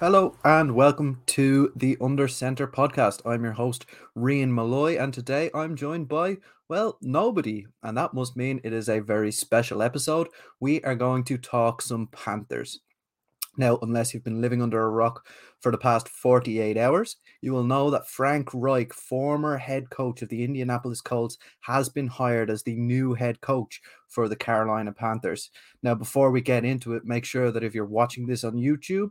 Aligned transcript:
Hello 0.00 0.36
and 0.44 0.76
welcome 0.76 1.22
to 1.26 1.72
the 1.74 1.96
Under 2.00 2.28
Center 2.28 2.68
podcast. 2.68 3.20
I'm 3.26 3.42
your 3.42 3.54
host, 3.54 3.84
Rian 4.16 4.50
Malloy, 4.50 4.96
and 4.96 5.12
today 5.12 5.50
I'm 5.52 5.74
joined 5.74 6.06
by, 6.06 6.36
well, 6.68 6.98
nobody. 7.02 7.66
And 7.82 7.98
that 7.98 8.14
must 8.14 8.36
mean 8.36 8.60
it 8.62 8.72
is 8.72 8.88
a 8.88 9.00
very 9.00 9.32
special 9.32 9.82
episode. 9.82 10.28
We 10.60 10.80
are 10.82 10.94
going 10.94 11.24
to 11.24 11.36
talk 11.36 11.82
some 11.82 12.06
Panthers. 12.12 12.78
Now, 13.56 13.80
unless 13.82 14.14
you've 14.14 14.22
been 14.22 14.40
living 14.40 14.62
under 14.62 14.80
a 14.80 14.88
rock 14.88 15.26
for 15.58 15.72
the 15.72 15.78
past 15.78 16.08
48 16.08 16.76
hours, 16.76 17.16
you 17.40 17.52
will 17.52 17.64
know 17.64 17.90
that 17.90 18.08
Frank 18.08 18.50
Reich, 18.54 18.94
former 18.94 19.56
head 19.56 19.90
coach 19.90 20.22
of 20.22 20.28
the 20.28 20.44
Indianapolis 20.44 21.00
Colts, 21.00 21.38
has 21.62 21.88
been 21.88 22.06
hired 22.06 22.50
as 22.50 22.62
the 22.62 22.76
new 22.76 23.14
head 23.14 23.40
coach 23.40 23.80
for 24.06 24.28
the 24.28 24.36
Carolina 24.36 24.92
Panthers. 24.92 25.50
Now, 25.82 25.96
before 25.96 26.30
we 26.30 26.40
get 26.40 26.64
into 26.64 26.94
it, 26.94 27.04
make 27.04 27.24
sure 27.24 27.50
that 27.50 27.64
if 27.64 27.74
you're 27.74 27.84
watching 27.84 28.28
this 28.28 28.44
on 28.44 28.52
YouTube, 28.52 29.10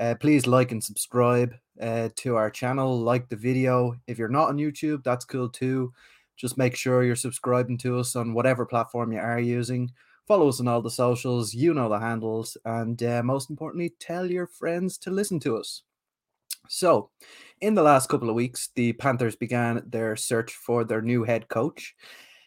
uh, 0.00 0.14
please 0.14 0.46
like 0.46 0.72
and 0.72 0.82
subscribe 0.82 1.54
uh, 1.80 2.08
to 2.16 2.34
our 2.34 2.50
channel. 2.50 2.98
Like 2.98 3.28
the 3.28 3.36
video. 3.36 3.94
If 4.06 4.18
you're 4.18 4.28
not 4.28 4.48
on 4.48 4.56
YouTube, 4.56 5.04
that's 5.04 5.26
cool 5.26 5.48
too. 5.48 5.92
Just 6.36 6.56
make 6.56 6.74
sure 6.74 7.04
you're 7.04 7.16
subscribing 7.16 7.76
to 7.78 7.98
us 7.98 8.16
on 8.16 8.32
whatever 8.32 8.64
platform 8.64 9.12
you 9.12 9.18
are 9.18 9.38
using. 9.38 9.92
Follow 10.26 10.48
us 10.48 10.58
on 10.58 10.68
all 10.68 10.80
the 10.80 10.90
socials. 10.90 11.52
You 11.52 11.74
know 11.74 11.90
the 11.90 11.98
handles. 11.98 12.56
And 12.64 13.02
uh, 13.02 13.22
most 13.22 13.50
importantly, 13.50 13.92
tell 14.00 14.30
your 14.30 14.46
friends 14.46 14.96
to 14.98 15.10
listen 15.10 15.38
to 15.40 15.58
us. 15.58 15.82
So, 16.68 17.10
in 17.60 17.74
the 17.74 17.82
last 17.82 18.08
couple 18.08 18.30
of 18.30 18.36
weeks, 18.36 18.70
the 18.74 18.94
Panthers 18.94 19.36
began 19.36 19.82
their 19.86 20.16
search 20.16 20.52
for 20.54 20.84
their 20.84 21.02
new 21.02 21.24
head 21.24 21.48
coach. 21.48 21.94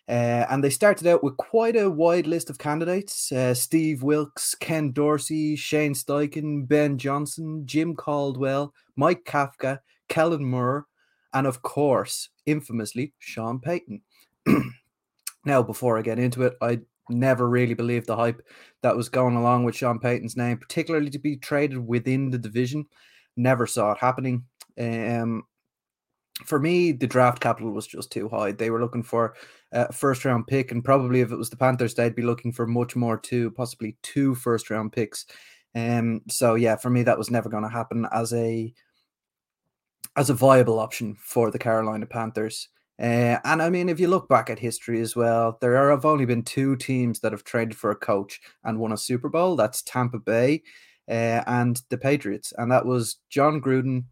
Uh, 0.08 0.46
and 0.50 0.62
they 0.64 0.70
started 0.70 1.08
out 1.08 1.24
with 1.24 1.38
quite 1.38 1.78
a 1.78 1.90
wide 1.90 2.28
list 2.28 2.50
of 2.50 2.58
candidates 2.58 3.32
uh, 3.32 3.54
Steve 3.54 4.04
Wilks, 4.04 4.54
Ken 4.54 4.92
Dorsey, 4.92 5.56
Shane 5.56 5.94
Steichen, 5.94 6.68
Ben 6.68 6.98
Johnson, 6.98 7.64
Jim 7.66 7.96
Caldwell, 7.96 8.74
Mike 8.98 9.24
Kafka, 9.24 9.80
Kellen 10.10 10.44
Moore, 10.44 10.88
and 11.34 11.48
of 11.48 11.62
course, 11.62 12.30
infamously, 12.46 13.14
Sean 13.20 13.60
Payton. 13.60 14.02
now, 15.46 15.64
before 15.64 15.98
I 15.98 16.02
get 16.02 16.20
into 16.20 16.44
it, 16.44 16.54
I 16.62 16.82
never 17.10 17.50
really 17.50 17.74
believed 17.74 18.08
the 18.08 18.16
hype 18.16 18.42
that 18.82 18.96
was 18.96 19.10
going 19.10 19.36
along 19.36 19.64
with 19.64 19.76
Sean 19.76 20.00
Payton's 20.00 20.38
name, 20.38 20.58
particularly 20.58 21.10
to 21.12 21.20
be 21.20 21.38
traded 21.38 21.78
within 21.78 22.30
the 22.30 22.38
division. 22.38 22.86
Never 23.38 23.66
saw 23.66 23.94
it 23.94 24.00
happening. 24.00 24.44
Um, 24.78 25.44
for 26.46 26.60
me, 26.60 26.92
the 26.92 27.08
draft 27.08 27.40
capital 27.40 27.72
was 27.72 27.88
just 27.88 28.12
too 28.12 28.28
high. 28.28 28.52
They 28.52 28.70
were 28.70 28.82
looking 28.82 29.04
for 29.04 29.36
a 29.72 29.92
first 29.94 30.26
round 30.26 30.48
pick, 30.48 30.72
and 30.72 30.84
probably 30.84 31.22
if 31.22 31.32
it 31.32 31.38
was 31.38 31.50
the 31.50 31.58
Panthers, 31.58 31.94
they'd 31.94 32.16
be 32.16 32.24
looking 32.24 32.52
for 32.52 32.66
much 32.66 32.96
more 32.96 33.18
too, 33.18 33.52
possibly 33.52 33.98
two 34.02 34.36
first 34.36 34.70
round 34.70 34.92
picks. 34.92 35.26
Um, 35.76 36.22
so 36.30 36.56
yeah, 36.56 36.76
for 36.76 36.90
me, 36.90 37.04
that 37.04 37.18
was 37.18 37.32
never 37.32 37.50
going 37.50 37.64
to 37.64 37.70
happen 37.70 38.08
as 38.12 38.34
a 38.34 38.74
as 40.16 40.30
a 40.30 40.34
viable 40.36 40.80
option 40.80 41.16
for 41.20 41.52
the 41.52 41.60
Carolina 41.60 42.06
Panthers. 42.06 42.70
Uh, 43.00 43.40
and 43.44 43.62
I 43.62 43.70
mean, 43.70 43.90
if 43.90 44.00
you 44.00 44.08
look 44.08 44.30
back 44.30 44.50
at 44.50 44.60
history 44.60 45.02
as 45.02 45.16
well, 45.16 45.58
there 45.62 45.90
have 45.90 46.06
only 46.06 46.26
been 46.26 46.44
two 46.44 46.76
teams 46.76 47.20
that 47.20 47.32
have 47.32 47.44
traded 47.44 47.76
for 47.76 47.90
a 47.90 47.96
coach 47.96 48.40
and 48.64 48.80
won 48.80 48.92
a 48.92 48.98
Super 48.98 49.30
Bowl. 49.30 49.56
That's 49.56 49.82
Tampa 49.82 50.20
Bay 50.20 50.62
uh, 51.08 51.42
and 51.48 51.82
the 51.90 51.98
Patriots, 51.98 52.54
and 52.58 52.72
that 52.72 52.86
was 52.86 53.18
Jon 53.30 53.62
Gruden 53.62 54.04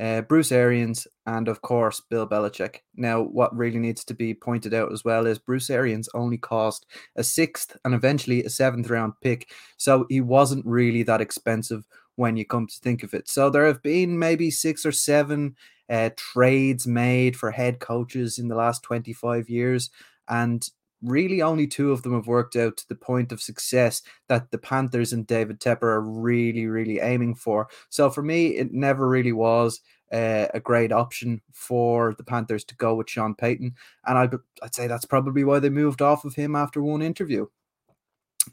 uh, 0.00 0.22
Bruce 0.22 0.52
Arians, 0.52 1.06
and 1.26 1.48
of 1.48 1.62
course 1.62 2.00
Bill 2.00 2.26
Belichick. 2.26 2.78
Now, 2.96 3.22
what 3.22 3.56
really 3.56 3.78
needs 3.78 4.04
to 4.04 4.14
be 4.14 4.34
pointed 4.34 4.74
out 4.74 4.92
as 4.92 5.04
well 5.04 5.26
is 5.26 5.38
Bruce 5.38 5.70
Arians 5.70 6.08
only 6.14 6.38
cost 6.38 6.86
a 7.16 7.24
sixth 7.24 7.76
and 7.84 7.94
eventually 7.94 8.42
a 8.44 8.50
seventh 8.50 8.90
round 8.90 9.14
pick, 9.22 9.50
so 9.76 10.06
he 10.08 10.20
wasn't 10.20 10.66
really 10.66 11.02
that 11.04 11.20
expensive 11.20 11.84
when 12.16 12.36
you 12.36 12.44
come 12.44 12.66
to 12.66 12.80
think 12.80 13.02
of 13.02 13.14
it. 13.14 13.28
So 13.28 13.50
there 13.50 13.66
have 13.66 13.82
been 13.82 14.18
maybe 14.18 14.50
six 14.50 14.86
or 14.86 14.92
seven 14.92 15.56
uh, 15.88 16.10
trades 16.16 16.86
made 16.86 17.36
for 17.36 17.50
head 17.50 17.80
coaches 17.80 18.38
in 18.38 18.48
the 18.48 18.54
last 18.54 18.82
25 18.82 19.48
years, 19.48 19.90
and 20.28 20.68
really 21.04 21.42
only 21.42 21.66
two 21.66 21.92
of 21.92 22.02
them 22.02 22.14
have 22.14 22.26
worked 22.26 22.56
out 22.56 22.76
to 22.78 22.88
the 22.88 22.94
point 22.94 23.32
of 23.32 23.42
success 23.42 24.02
that 24.28 24.50
the 24.50 24.58
Panthers 24.58 25.12
and 25.12 25.26
David 25.26 25.60
Tepper 25.60 25.82
are 25.82 26.00
really, 26.00 26.66
really 26.66 26.98
aiming 27.00 27.34
for. 27.34 27.68
So 27.90 28.10
for 28.10 28.22
me, 28.22 28.56
it 28.56 28.72
never 28.72 29.08
really 29.08 29.32
was 29.32 29.80
uh, 30.12 30.46
a 30.54 30.60
great 30.60 30.92
option 30.92 31.40
for 31.52 32.14
the 32.16 32.24
Panthers 32.24 32.64
to 32.64 32.76
go 32.76 32.94
with 32.94 33.10
Sean 33.10 33.34
Payton, 33.34 33.74
and 34.06 34.18
I'd, 34.18 34.34
I'd 34.62 34.74
say 34.74 34.86
that's 34.86 35.04
probably 35.04 35.44
why 35.44 35.58
they 35.58 35.70
moved 35.70 36.02
off 36.02 36.24
of 36.24 36.34
him 36.34 36.54
after 36.54 36.82
one 36.82 37.02
interview. 37.02 37.46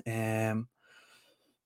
Um, 0.07 0.67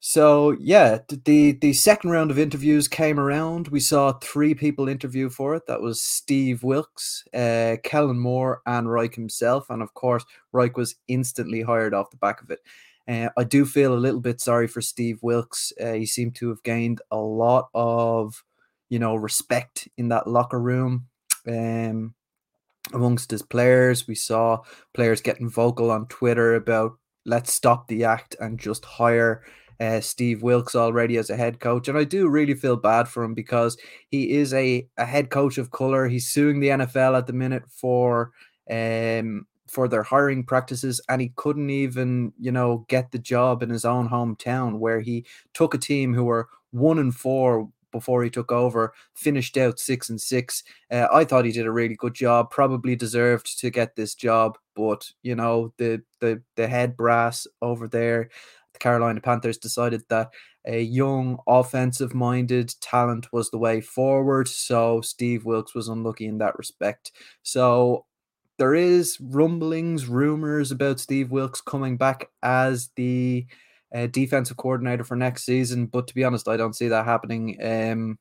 so 0.08 0.52
yeah, 0.60 1.00
the 1.24 1.54
the 1.54 1.74
second 1.74 2.12
round 2.12 2.30
of 2.30 2.38
interviews 2.38 2.88
came 2.88 3.20
around. 3.20 3.70
We 3.70 3.80
saw 3.80 4.12
three 4.12 4.54
people 4.54 4.88
interview 4.88 5.32
for 5.32 5.56
it. 5.56 5.66
That 5.66 5.82
was 5.82 6.00
Steve 6.00 6.62
Wilks, 6.62 7.24
uh, 7.34 7.78
Kellen 7.82 8.20
Moore, 8.20 8.62
and 8.68 8.88
Reich 8.88 9.16
himself, 9.16 9.72
and 9.72 9.82
of 9.82 9.96
course, 9.96 10.24
Reich 10.52 10.78
was 10.78 10.94
instantly 11.08 11.64
hired 11.64 11.96
off 11.96 12.12
the 12.12 12.18
back 12.18 12.44
of 12.44 12.52
it. 12.52 12.60
Uh, 13.08 13.30
I 13.36 13.46
do 13.46 13.66
feel 13.66 13.96
a 13.96 13.98
little 13.98 14.20
bit 14.20 14.40
sorry 14.40 14.68
for 14.68 14.80
Steve 14.80 15.18
Wilks. 15.24 15.74
Uh, 15.82 15.94
he 15.94 16.06
seemed 16.06 16.36
to 16.36 16.50
have 16.50 16.62
gained 16.62 17.02
a 17.10 17.18
lot 17.18 17.70
of, 17.74 18.44
you 18.90 19.00
know, 19.00 19.16
respect 19.16 19.88
in 19.98 20.10
that 20.10 20.28
locker 20.28 20.60
room. 20.60 21.08
Um, 21.48 22.14
amongst 22.94 23.32
his 23.32 23.42
players, 23.42 24.08
we 24.08 24.14
saw 24.14 24.62
players 24.94 25.22
getting 25.22 25.50
vocal 25.50 25.90
on 25.90 26.06
Twitter 26.10 26.54
about 26.54 26.92
let's 27.26 27.52
stop 27.52 27.88
the 27.88 28.04
act 28.04 28.36
and 28.40 28.60
just 28.60 28.86
hire 28.86 29.44
uh, 29.80 30.00
Steve 30.02 30.42
Wilks 30.42 30.76
already 30.76 31.18
as 31.18 31.30
a 31.30 31.38
head 31.38 31.60
coach. 31.60 31.88
And 31.88 31.98
I 31.98 32.04
do 32.04 32.28
really 32.28 32.54
feel 32.54 32.78
bad 32.78 33.08
for 33.08 33.24
him 33.24 33.34
because 33.34 33.78
he 34.10 34.32
is 34.32 34.54
a, 34.54 34.88
a 34.98 35.06
head 35.06 35.30
coach 35.30 35.58
of 35.58 35.72
color. 35.72 36.08
He's 36.08 36.28
suing 36.28 36.60
the 36.60 36.70
NFL 36.70 37.18
at 37.18 37.28
the 37.28 37.34
minute 37.34 37.64
for 37.70 38.32
um 38.70 39.46
for 39.68 39.88
their 39.88 40.04
hiring 40.04 40.44
practices 40.44 41.02
and 41.10 41.22
he 41.22 41.32
couldn't 41.36 41.70
even 41.70 42.34
you 42.40 42.52
know 42.52 42.86
get 42.88 43.12
the 43.12 43.20
job 43.20 43.62
in 43.62 43.70
his 43.70 43.86
own 43.86 44.10
hometown 44.10 44.80
where 44.80 45.00
he 45.02 45.26
took 45.54 45.74
a 45.74 45.78
team 45.78 46.14
who 46.14 46.24
were 46.24 46.48
one 46.72 46.98
and 46.98 47.16
four 47.16 47.70
before 47.92 48.24
he 48.24 48.30
took 48.30 48.52
over, 48.52 48.94
finished 49.14 49.56
out 49.56 49.80
six 49.80 50.10
and 50.10 50.20
six. 50.20 50.64
Uh, 50.92 51.08
I 51.14 51.24
thought 51.24 51.46
he 51.46 51.54
did 51.54 51.66
a 51.66 51.72
really 51.72 51.96
good 51.96 52.14
job. 52.14 52.52
Probably 52.52 52.94
deserved 52.96 53.58
to 53.60 53.70
get 53.70 53.96
this 53.96 54.16
job, 54.16 54.58
but 54.76 55.12
you 55.24 55.36
know 55.36 55.74
the 55.78 56.02
the 56.20 56.42
the 56.56 56.68
head 56.68 56.98
brass 56.98 57.48
over 57.62 57.88
there 57.88 58.30
the 58.65 58.65
Carolina 58.86 59.20
Panthers 59.20 59.58
decided 59.58 60.04
that 60.10 60.30
a 60.68 60.80
young, 60.80 61.40
offensive 61.48 62.14
minded 62.14 62.72
talent 62.82 63.34
was 63.34 63.50
the 63.50 63.58
way 63.58 63.82
forward. 63.82 64.48
So 64.48 65.02
Steve 65.02 65.44
Wilks 65.44 65.74
was 65.74 65.88
unlucky 65.88 66.28
in 66.28 66.38
that 66.38 66.56
respect. 66.56 67.12
So 67.42 68.06
there 68.60 68.76
is 68.76 69.20
rumblings, 69.20 70.06
rumors 70.06 70.70
about 70.72 71.00
Steve 71.00 71.32
Wilks 71.32 71.62
coming 71.62 71.98
back 71.98 72.30
as 72.44 72.92
the 72.96 73.48
uh, 73.94 74.06
defensive 74.06 74.58
coordinator 74.58 75.04
for 75.04 75.16
next 75.16 75.46
season. 75.46 75.88
But 75.88 76.06
to 76.08 76.14
be 76.14 76.24
honest, 76.24 76.48
I 76.48 76.56
don't 76.56 76.76
see 76.76 76.90
that 76.90 77.06
happening. 77.06 77.58
Um, 77.64 78.20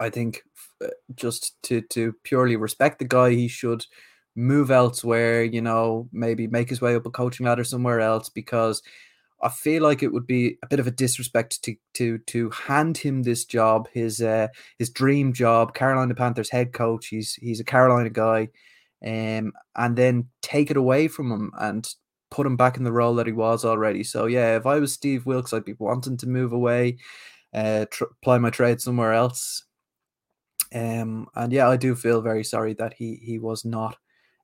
I 0.00 0.10
think 0.10 0.42
uh, 0.84 0.88
just 1.14 1.62
to 1.64 1.80
to 1.92 2.12
purely 2.24 2.56
respect 2.56 2.98
the 2.98 3.04
guy, 3.04 3.30
he 3.30 3.46
should 3.46 3.86
move 4.34 4.72
elsewhere. 4.72 5.44
You 5.44 5.62
know, 5.62 6.08
maybe 6.12 6.48
make 6.48 6.70
his 6.70 6.80
way 6.80 6.96
up 6.96 7.06
a 7.06 7.10
coaching 7.10 7.46
ladder 7.46 7.62
somewhere 7.62 8.00
else 8.00 8.28
because 8.30 8.82
I 9.42 9.48
feel 9.48 9.82
like 9.82 10.02
it 10.02 10.12
would 10.12 10.26
be 10.26 10.58
a 10.62 10.66
bit 10.66 10.80
of 10.80 10.86
a 10.86 10.90
disrespect 10.90 11.62
to 11.64 11.74
to 11.94 12.18
to 12.18 12.50
hand 12.50 12.98
him 12.98 13.22
this 13.22 13.44
job, 13.44 13.88
his 13.92 14.20
uh, 14.20 14.48
his 14.78 14.90
dream 14.90 15.32
job, 15.32 15.74
Carolina 15.74 16.14
Panthers 16.14 16.50
head 16.50 16.72
coach. 16.72 17.08
He's 17.08 17.34
he's 17.34 17.60
a 17.60 17.64
Carolina 17.64 18.10
guy, 18.10 18.48
um, 19.04 19.52
and 19.76 19.96
then 19.96 20.28
take 20.42 20.70
it 20.70 20.76
away 20.76 21.08
from 21.08 21.30
him 21.30 21.52
and 21.58 21.88
put 22.30 22.46
him 22.46 22.56
back 22.56 22.76
in 22.76 22.84
the 22.84 22.92
role 22.92 23.14
that 23.16 23.26
he 23.26 23.32
was 23.32 23.64
already. 23.64 24.04
So 24.04 24.26
yeah, 24.26 24.56
if 24.56 24.66
I 24.66 24.78
was 24.78 24.92
Steve 24.92 25.26
Wilks, 25.26 25.52
I'd 25.52 25.64
be 25.64 25.74
wanting 25.78 26.16
to 26.18 26.28
move 26.28 26.52
away, 26.52 26.98
uh, 27.52 27.86
tr- 27.90 28.04
apply 28.04 28.38
my 28.38 28.50
trade 28.50 28.80
somewhere 28.80 29.12
else. 29.12 29.64
Um, 30.72 31.26
and 31.34 31.52
yeah, 31.52 31.68
I 31.68 31.76
do 31.76 31.96
feel 31.96 32.20
very 32.20 32.44
sorry 32.44 32.74
that 32.74 32.94
he 32.94 33.16
he 33.22 33.38
was 33.38 33.64
not 33.64 33.96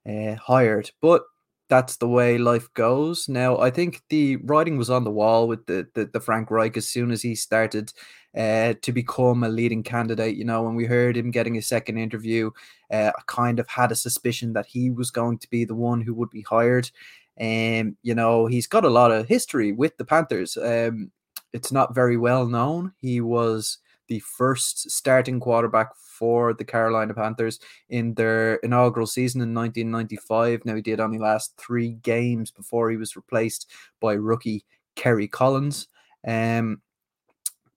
uh, 0.09 0.35
hired, 0.37 0.91
but 1.01 1.23
that's 1.69 1.97
the 1.97 2.09
way 2.09 2.39
life 2.39 2.73
goes. 2.75 3.29
Now, 3.29 3.59
I 3.59 3.71
think 3.71 4.03
the 4.09 4.37
writing 4.37 4.77
was 4.77 4.91
on 4.91 5.05
the 5.05 5.11
wall 5.11 5.49
with 5.49 5.67
the 5.67 5.87
the, 5.95 6.07
the 6.07 6.21
Frank 6.21 6.51
Reich 6.51 6.77
as 6.77 6.89
soon 6.89 7.11
as 7.11 7.23
he 7.23 7.35
started 7.35 7.93
uh, 8.37 8.75
to 8.83 8.93
become 8.93 9.43
a 9.43 9.49
leading 9.49 9.83
candidate. 9.83 10.37
You 10.37 10.45
know, 10.45 10.63
when 10.63 10.75
we 10.75 10.85
heard 10.85 11.17
him 11.17 11.31
getting 11.31 11.57
a 11.57 11.63
second 11.63 11.99
interview, 11.99 12.51
uh, 12.93 13.13
I 13.17 13.23
kind 13.27 13.59
of 13.59 13.69
had 13.69 13.93
a 13.93 13.97
suspicion 13.97 14.53
that 14.53 14.67
he 14.67 14.91
was 14.91 15.11
going 15.11 15.39
to 15.39 15.51
be 15.51 15.65
the 15.65 15.75
one 15.75 16.01
who 16.01 16.15
would 16.15 16.31
be 16.31 16.43
hired. 16.43 16.91
And 17.37 17.89
um, 17.89 17.97
you 18.03 18.15
know, 18.15 18.47
he's 18.47 18.67
got 18.67 18.85
a 18.85 18.91
lot 18.91 19.11
of 19.11 19.29
history 19.29 19.73
with 19.73 19.97
the 19.97 20.05
Panthers. 20.05 20.57
Um, 20.57 21.11
it's 21.53 21.73
not 21.73 21.95
very 21.95 22.17
well 22.17 22.47
known. 22.47 22.93
He 23.01 23.21
was 23.21 23.79
the 24.09 24.21
first 24.21 24.91
starting 24.91 25.41
quarterback 25.41 25.95
for 25.97 26.55
the 26.55 26.65
Carolina 26.65 27.15
Panthers 27.15 27.61
in 27.89 28.15
their 28.15 28.57
inaugural 28.57 29.07
season 29.07 29.41
in 29.41 29.55
1995. 29.55 30.65
Now, 30.65 30.75
he 30.75 30.83
did 30.83 31.01
only 31.01 31.19
last 31.19 31.55
three 31.59 31.93
games 32.03 32.51
before 32.51 32.91
he 32.91 32.97
was 32.97 33.17
replaced 33.17 33.71
by 34.01 34.15
rookie 34.15 34.65
Kerry 34.95 35.29
Collins. 35.29 35.89
Um, 36.27 36.81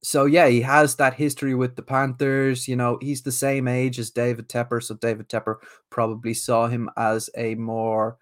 so 0.01 0.25
yeah, 0.25 0.47
he 0.47 0.61
has 0.61 0.95
that 0.95 1.13
history 1.13 1.55
with 1.55 1.75
the 1.75 1.81
Panthers. 1.81 2.67
You 2.67 2.75
know, 2.75 2.97
he's 3.01 3.21
the 3.21 3.31
same 3.31 3.67
age 3.67 3.99
as 3.99 4.11
David 4.11 4.47
Tepper, 4.47 4.81
so 4.81 4.95
David 4.95 5.27
Tepper 5.27 5.57
probably 5.89 6.33
saw 6.33 6.67
him 6.67 6.89
as 6.95 7.29
a 7.35 7.55
more 7.55 8.17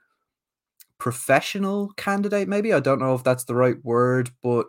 professional 0.98 1.92
candidate. 1.96 2.48
Maybe 2.48 2.74
I 2.74 2.80
don't 2.80 3.00
know 3.00 3.14
if 3.14 3.24
that's 3.24 3.44
the 3.44 3.56
right 3.56 3.78
word, 3.84 4.32
but 4.42 4.66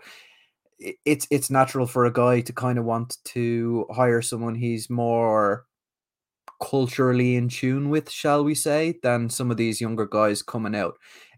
it's 0.78 1.26
it's 1.30 1.50
natural 1.50 1.86
for 1.86 2.04
a 2.06 2.12
guy 2.12 2.40
to 2.40 2.52
kind 2.52 2.78
of 2.78 2.84
want 2.84 3.18
to 3.24 3.86
hire 3.90 4.22
someone 4.22 4.54
he's 4.54 4.88
more 4.88 5.66
culturally 6.62 7.36
in 7.36 7.48
tune 7.48 7.88
with, 7.90 8.10
shall 8.10 8.44
we 8.44 8.54
say, 8.54 8.98
than 9.02 9.30
some 9.30 9.50
of 9.50 9.56
these 9.56 9.80
younger 9.80 10.06
guys 10.06 10.42
coming 10.42 10.74
out. 10.74 10.94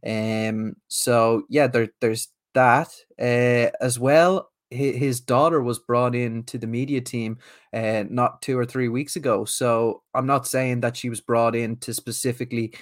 Um, 0.07 0.77
so 0.89 1.45
yeah, 1.49 1.67
there 1.67 1.89
there's 2.01 2.29
that 2.55 2.89
uh, 3.21 3.71
as 3.81 3.99
well. 3.99 4.51
His 4.71 5.21
daughter 5.21 5.61
was 5.61 5.81
brought 5.81 6.15
in 6.15 6.45
to 6.45 6.57
the 6.57 6.69
media 6.69 7.01
team 7.01 7.39
uh, 7.73 8.05
not 8.09 8.41
two 8.41 8.57
or 8.57 8.65
three 8.65 8.87
weeks 8.89 9.17
ago. 9.17 9.45
So 9.45 10.03
I'm 10.15 10.27
not 10.27 10.47
saying 10.47 10.83
that 10.83 10.97
she 10.97 11.11
was 11.11 11.21
brought 11.21 11.57
in 11.57 11.77
to 11.79 11.93
specifically 11.93 12.75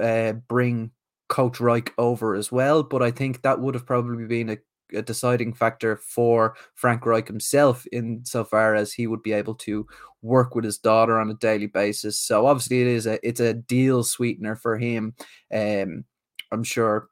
uh, 0.00 0.32
bring 0.32 0.90
Coach 1.28 1.60
Reich 1.60 1.92
over 1.98 2.34
as 2.34 2.50
well, 2.50 2.82
but 2.82 3.02
I 3.02 3.10
think 3.10 3.42
that 3.42 3.60
would 3.60 3.74
have 3.74 3.84
probably 3.84 4.24
been 4.24 4.48
a 4.48 4.56
a 4.94 5.02
deciding 5.02 5.54
factor 5.54 5.96
for 5.96 6.54
Frank 6.74 7.04
Reich 7.06 7.26
himself 7.26 7.86
insofar 7.92 8.74
as 8.74 8.92
he 8.92 9.06
would 9.06 9.22
be 9.22 9.32
able 9.32 9.54
to 9.56 9.86
work 10.22 10.54
with 10.54 10.64
his 10.64 10.78
daughter 10.78 11.18
on 11.20 11.30
a 11.30 11.34
daily 11.34 11.66
basis. 11.66 12.18
So 12.18 12.46
obviously 12.46 12.80
it 12.80 12.88
is 12.88 13.06
a 13.06 13.26
it's 13.26 13.40
a 13.40 13.54
deal 13.54 14.02
sweetener 14.02 14.56
for 14.56 14.78
him. 14.78 15.14
Um, 15.52 16.04
I'm 16.50 16.64
sure 16.64 17.08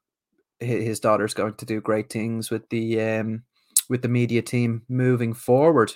his 0.61 1.00
daughter's 1.00 1.34
going 1.34 1.55
to 1.55 1.67
do 1.67 1.81
great 1.81 2.11
things 2.11 2.50
with 2.50 2.69
the 2.70 3.00
um, 3.00 3.43
with 3.88 4.02
the 4.02 4.08
media 4.08 4.43
team 4.43 4.82
moving 4.88 5.34
forward. 5.34 5.93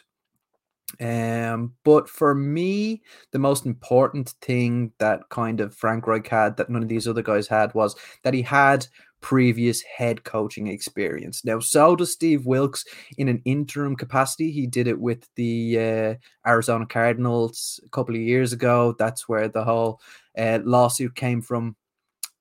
Um, 0.98 1.74
but 1.84 2.08
for 2.08 2.34
me, 2.34 3.02
the 3.30 3.38
most 3.38 3.64
important 3.64 4.30
thing 4.42 4.92
that 4.98 5.28
kind 5.28 5.60
of 5.60 5.74
Frank 5.74 6.06
Reich 6.06 6.26
had 6.26 6.56
that 6.56 6.70
none 6.70 6.82
of 6.82 6.88
these 6.88 7.06
other 7.06 7.22
guys 7.22 7.46
had 7.46 7.72
was 7.74 7.94
that 8.24 8.34
he 8.34 8.42
had 8.42 8.86
previous 9.20 9.82
head 9.82 10.24
coaching 10.24 10.66
experience. 10.66 11.44
Now, 11.44 11.60
so 11.60 11.94
does 11.94 12.12
Steve 12.12 12.46
Wilks 12.46 12.84
in 13.18 13.28
an 13.28 13.42
interim 13.44 13.94
capacity. 13.94 14.50
He 14.50 14.66
did 14.66 14.86
it 14.86 14.98
with 14.98 15.28
the 15.36 15.78
uh, 15.78 16.48
Arizona 16.48 16.86
Cardinals 16.86 17.80
a 17.84 17.88
couple 17.90 18.14
of 18.14 18.20
years 18.20 18.52
ago. 18.52 18.94
That's 18.98 19.28
where 19.28 19.48
the 19.48 19.64
whole 19.64 20.00
uh, 20.36 20.60
lawsuit 20.64 21.14
came 21.14 21.42
from 21.42 21.76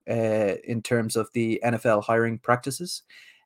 uh, 0.09 0.55
in 0.63 0.81
terms 0.81 1.15
of 1.15 1.29
the 1.33 1.61
NFL 1.63 2.03
hiring 2.03 2.39
practices. 2.39 3.03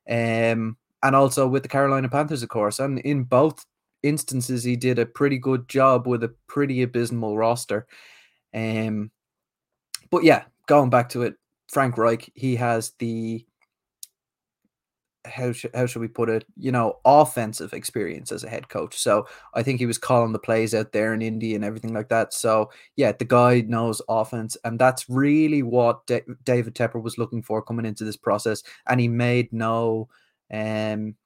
Um, 0.08 0.76
and 1.02 1.14
also 1.14 1.46
with 1.46 1.62
the 1.62 1.68
Carolina 1.68 2.08
Panthers, 2.08 2.42
of 2.42 2.48
course. 2.48 2.78
And 2.78 2.98
in 3.00 3.24
both 3.24 3.64
instances, 4.04 4.62
he 4.62 4.76
did 4.76 4.98
a 4.98 5.06
pretty 5.06 5.38
good 5.38 5.68
job 5.68 6.06
with 6.06 6.22
a 6.22 6.34
pretty 6.46 6.82
abysmal 6.82 7.36
roster. 7.36 7.86
Um, 8.54 9.10
but 10.10 10.22
yeah, 10.22 10.44
going 10.66 10.90
back 10.90 11.08
to 11.10 11.22
it, 11.22 11.34
Frank 11.70 11.98
Reich, 11.98 12.30
he 12.34 12.56
has 12.56 12.92
the 12.98 13.44
how 15.24 15.52
should 15.52 15.74
how 15.74 15.86
should 15.86 16.02
we 16.02 16.08
put 16.08 16.28
it? 16.28 16.44
You 16.56 16.70
know, 16.70 16.98
offensive 17.04 17.72
experience 17.72 18.30
as 18.30 18.44
a 18.44 18.48
head 18.48 18.68
coach. 18.68 18.98
So 18.98 19.26
I 19.54 19.62
think 19.62 19.80
he 19.80 19.86
was 19.86 19.98
calling 19.98 20.32
the 20.32 20.38
plays 20.38 20.74
out 20.74 20.92
there 20.92 21.14
in 21.14 21.22
Indy 21.22 21.54
and 21.54 21.64
everything 21.64 21.94
like 21.94 22.10
that. 22.10 22.34
So 22.34 22.70
yeah, 22.96 23.12
the 23.12 23.24
guy 23.24 23.62
knows 23.62 24.02
offense, 24.08 24.56
and 24.64 24.78
that's 24.78 25.08
really 25.08 25.62
what 25.62 26.06
David 26.06 26.74
Tepper 26.74 27.02
was 27.02 27.18
looking 27.18 27.42
for 27.42 27.62
coming 27.62 27.86
into 27.86 28.04
this 28.04 28.16
process. 28.16 28.62
And 28.86 29.00
he 29.00 29.08
made 29.08 29.52
no 29.52 30.08
um 30.52 31.16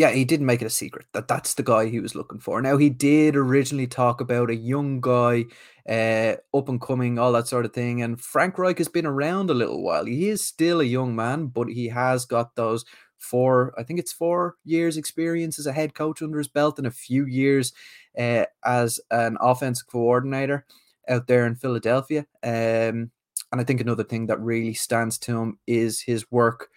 yeah, 0.00 0.12
he 0.12 0.24
didn't 0.24 0.46
make 0.46 0.62
it 0.62 0.66
a 0.66 0.70
secret 0.70 1.04
that 1.12 1.28
that's 1.28 1.52
the 1.52 1.62
guy 1.62 1.84
he 1.84 2.00
was 2.00 2.14
looking 2.14 2.38
for. 2.38 2.62
Now, 2.62 2.78
he 2.78 2.88
did 2.88 3.36
originally 3.36 3.86
talk 3.86 4.22
about 4.22 4.48
a 4.48 4.54
young 4.54 5.02
guy, 5.02 5.44
uh, 5.86 6.36
up 6.56 6.70
and 6.70 6.80
coming, 6.80 7.18
all 7.18 7.32
that 7.32 7.48
sort 7.48 7.66
of 7.66 7.74
thing. 7.74 8.00
And 8.00 8.18
Frank 8.18 8.56
Reich 8.56 8.78
has 8.78 8.88
been 8.88 9.04
around 9.04 9.50
a 9.50 9.54
little 9.54 9.82
while. 9.82 10.06
He 10.06 10.30
is 10.30 10.42
still 10.42 10.80
a 10.80 10.84
young 10.84 11.14
man, 11.14 11.48
but 11.48 11.68
he 11.68 11.88
has 11.88 12.24
got 12.24 12.56
those 12.56 12.86
four, 13.18 13.74
I 13.76 13.82
think 13.82 13.98
it's 14.00 14.10
four 14.10 14.56
years 14.64 14.96
experience 14.96 15.58
as 15.58 15.66
a 15.66 15.72
head 15.72 15.92
coach 15.92 16.22
under 16.22 16.38
his 16.38 16.48
belt 16.48 16.78
and 16.78 16.86
a 16.86 16.90
few 16.90 17.26
years 17.26 17.74
uh, 18.18 18.46
as 18.64 19.00
an 19.10 19.36
offensive 19.38 19.86
coordinator 19.86 20.64
out 21.10 21.26
there 21.26 21.46
in 21.46 21.56
Philadelphia. 21.56 22.20
Um, 22.42 23.10
and 23.52 23.60
I 23.60 23.64
think 23.64 23.82
another 23.82 24.04
thing 24.04 24.28
that 24.28 24.40
really 24.40 24.72
stands 24.72 25.18
to 25.18 25.38
him 25.38 25.58
is 25.66 26.00
his 26.00 26.30
work 26.32 26.70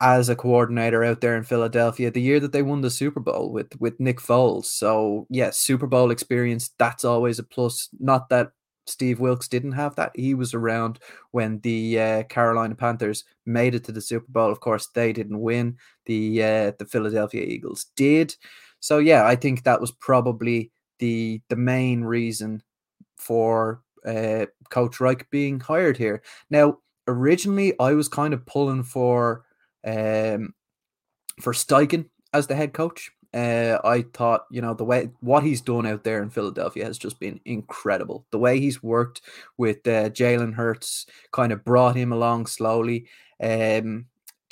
as 0.00 0.28
a 0.28 0.36
coordinator 0.36 1.04
out 1.04 1.20
there 1.20 1.36
in 1.36 1.44
Philadelphia 1.44 2.10
the 2.10 2.20
year 2.20 2.40
that 2.40 2.52
they 2.52 2.62
won 2.62 2.80
the 2.80 2.90
Super 2.90 3.20
Bowl 3.20 3.52
with 3.52 3.78
with 3.80 3.98
Nick 4.00 4.18
Foles. 4.18 4.66
So 4.66 5.26
yes, 5.30 5.46
yeah, 5.46 5.50
Super 5.50 5.86
Bowl 5.86 6.10
experience 6.10 6.70
that's 6.78 7.04
always 7.04 7.38
a 7.38 7.44
plus. 7.44 7.88
Not 8.00 8.28
that 8.28 8.52
Steve 8.86 9.20
Wilks 9.20 9.48
didn't 9.48 9.72
have 9.72 9.96
that. 9.96 10.12
He 10.14 10.34
was 10.34 10.52
around 10.52 10.98
when 11.30 11.60
the 11.60 12.00
uh, 12.00 12.22
Carolina 12.24 12.74
Panthers 12.74 13.24
made 13.46 13.74
it 13.74 13.84
to 13.84 13.92
the 13.92 14.00
Super 14.00 14.26
Bowl. 14.28 14.50
Of 14.50 14.60
course, 14.60 14.88
they 14.88 15.12
didn't 15.12 15.40
win. 15.40 15.78
The 16.06 16.42
uh, 16.42 16.72
the 16.78 16.86
Philadelphia 16.86 17.42
Eagles 17.42 17.86
did. 17.96 18.34
So 18.80 18.98
yeah, 18.98 19.26
I 19.26 19.36
think 19.36 19.62
that 19.62 19.80
was 19.80 19.92
probably 19.92 20.70
the 20.98 21.40
the 21.48 21.56
main 21.56 22.02
reason 22.02 22.62
for 23.16 23.82
uh, 24.06 24.46
Coach 24.70 25.00
Reich 25.00 25.30
being 25.30 25.60
hired 25.60 25.96
here. 25.96 26.22
Now, 26.50 26.78
originally, 27.08 27.78
I 27.78 27.92
was 27.92 28.08
kind 28.08 28.34
of 28.34 28.44
pulling 28.44 28.82
for 28.82 29.44
um, 29.84 30.54
for 31.40 31.52
Steichen 31.52 32.06
as 32.32 32.46
the 32.46 32.54
head 32.54 32.72
coach. 32.72 33.10
Uh, 33.32 33.78
I 33.84 34.02
thought, 34.12 34.46
you 34.50 34.62
know, 34.62 34.74
the 34.74 34.84
way 34.84 35.10
what 35.20 35.42
he's 35.42 35.60
done 35.60 35.86
out 35.86 36.04
there 36.04 36.22
in 36.22 36.30
Philadelphia 36.30 36.84
has 36.84 36.98
just 36.98 37.18
been 37.18 37.40
incredible. 37.44 38.24
The 38.30 38.38
way 38.38 38.60
he's 38.60 38.80
worked 38.80 39.22
with 39.58 39.78
uh, 39.88 40.10
Jalen 40.10 40.54
Hurts 40.54 41.06
kind 41.32 41.52
of 41.52 41.64
brought 41.64 41.96
him 41.96 42.12
along 42.12 42.46
slowly. 42.46 43.06
Um, 43.42 44.06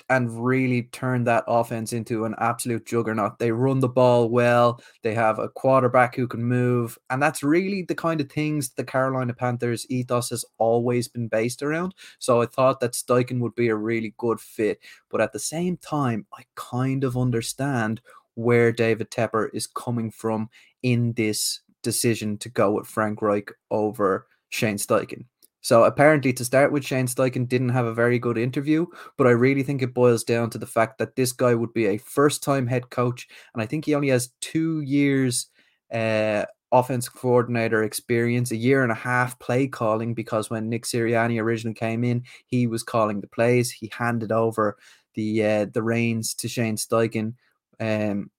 and 0.08 0.44
really 0.44 0.82
turn 0.84 1.24
that 1.24 1.44
offense 1.46 1.92
into 1.92 2.24
an 2.24 2.34
absolute 2.38 2.86
juggernaut. 2.86 3.38
They 3.38 3.52
run 3.52 3.80
the 3.80 3.88
ball 3.88 4.28
well. 4.28 4.80
They 5.02 5.14
have 5.14 5.38
a 5.38 5.48
quarterback 5.48 6.14
who 6.14 6.26
can 6.26 6.44
move, 6.44 6.98
and 7.10 7.22
that's 7.22 7.42
really 7.42 7.82
the 7.82 7.94
kind 7.94 8.20
of 8.20 8.30
things 8.30 8.70
the 8.70 8.84
Carolina 8.84 9.34
Panthers 9.34 9.86
ethos 9.90 10.30
has 10.30 10.44
always 10.58 11.08
been 11.08 11.28
based 11.28 11.62
around. 11.62 11.94
So 12.18 12.42
I 12.42 12.46
thought 12.46 12.80
that 12.80 12.92
Steichen 12.92 13.40
would 13.40 13.54
be 13.54 13.68
a 13.68 13.76
really 13.76 14.14
good 14.18 14.40
fit, 14.40 14.80
but 15.10 15.20
at 15.20 15.32
the 15.32 15.38
same 15.38 15.76
time, 15.76 16.26
I 16.32 16.44
kind 16.54 17.04
of 17.04 17.16
understand 17.16 18.00
where 18.34 18.72
David 18.72 19.10
Tepper 19.10 19.48
is 19.52 19.66
coming 19.66 20.10
from 20.10 20.48
in 20.82 21.12
this 21.12 21.60
decision 21.82 22.38
to 22.38 22.48
go 22.48 22.72
with 22.72 22.86
Frank 22.86 23.20
Reich 23.20 23.50
over 23.70 24.26
Shane 24.48 24.76
Steichen. 24.76 25.26
So 25.62 25.84
apparently, 25.84 26.32
to 26.34 26.44
start 26.44 26.72
with, 26.72 26.84
Shane 26.84 27.06
Steichen 27.06 27.48
didn't 27.48 27.70
have 27.70 27.86
a 27.86 27.94
very 27.94 28.18
good 28.18 28.36
interview, 28.36 28.86
but 29.16 29.26
I 29.26 29.30
really 29.30 29.62
think 29.62 29.80
it 29.80 29.94
boils 29.94 30.24
down 30.24 30.50
to 30.50 30.58
the 30.58 30.66
fact 30.66 30.98
that 30.98 31.16
this 31.16 31.32
guy 31.32 31.54
would 31.54 31.72
be 31.72 31.86
a 31.86 31.98
first-time 31.98 32.66
head 32.66 32.90
coach, 32.90 33.28
and 33.54 33.62
I 33.62 33.66
think 33.66 33.84
he 33.84 33.94
only 33.94 34.08
has 34.08 34.32
two 34.40 34.80
years 34.80 35.46
uh, 35.94 36.44
offensive 36.72 37.14
coordinator 37.14 37.84
experience, 37.84 38.50
a 38.50 38.56
year 38.56 38.82
and 38.82 38.90
a 38.90 38.96
half 38.96 39.38
play 39.38 39.68
calling, 39.68 40.14
because 40.14 40.50
when 40.50 40.68
Nick 40.68 40.84
Sirianni 40.84 41.40
originally 41.40 41.74
came 41.74 42.02
in, 42.02 42.24
he 42.46 42.66
was 42.66 42.82
calling 42.82 43.20
the 43.20 43.28
plays. 43.28 43.70
He 43.70 43.90
handed 43.96 44.32
over 44.32 44.76
the 45.14 45.44
uh, 45.44 45.66
the 45.72 45.82
reins 45.82 46.34
to 46.34 46.48
Shane 46.48 46.76
Steichen 46.76 47.34
um, 47.78 48.30